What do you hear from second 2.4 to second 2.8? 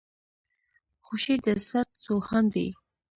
دی.